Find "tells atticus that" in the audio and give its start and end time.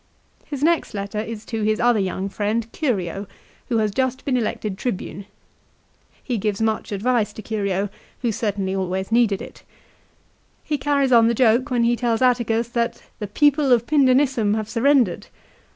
11.95-13.03